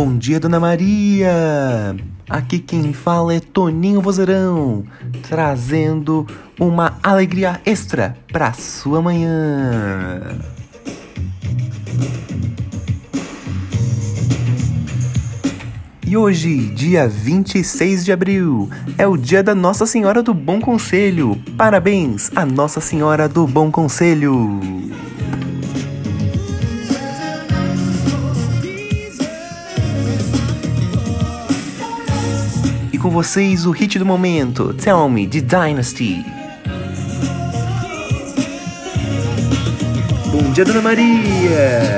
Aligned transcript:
Bom 0.00 0.16
dia, 0.16 0.38
Dona 0.38 0.60
Maria! 0.60 1.96
Aqui 2.30 2.60
quem 2.60 2.92
fala 2.92 3.34
é 3.34 3.40
Toninho 3.40 4.00
Vozeirão, 4.00 4.84
trazendo 5.28 6.24
uma 6.56 6.96
alegria 7.02 7.60
extra 7.66 8.16
para 8.32 8.52
sua 8.52 9.02
manhã. 9.02 10.38
E 16.06 16.16
hoje, 16.16 16.68
dia 16.68 17.08
26 17.08 18.04
de 18.04 18.12
abril, 18.12 18.70
é 18.96 19.04
o 19.04 19.16
dia 19.16 19.42
da 19.42 19.52
Nossa 19.52 19.84
Senhora 19.84 20.22
do 20.22 20.32
Bom 20.32 20.60
Conselho. 20.60 21.36
Parabéns 21.56 22.30
a 22.36 22.46
Nossa 22.46 22.80
Senhora 22.80 23.28
do 23.28 23.48
Bom 23.48 23.68
Conselho! 23.68 24.60
Com 33.00 33.10
vocês 33.10 33.64
o 33.64 33.70
hit 33.70 33.96
do 33.96 34.04
momento, 34.04 34.74
Tell 34.74 35.08
Me, 35.08 35.24
de 35.24 35.40
Dynasty. 35.40 36.26
Bom 40.32 40.52
dia, 40.52 40.64
Dona 40.64 40.82
Maria! 40.82 41.97